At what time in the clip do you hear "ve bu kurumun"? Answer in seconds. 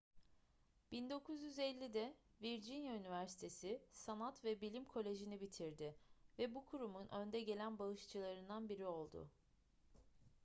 6.39-7.07